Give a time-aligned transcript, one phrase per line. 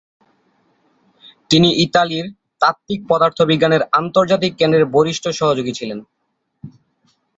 [1.49, 2.25] তিনি ইতালির
[2.61, 5.99] তাত্ত্বিক পদার্থবিজ্ঞানের আন্তর্জাতিক কেন্দ্রের বরিষ্ঠ সহযোগী ছিলেন।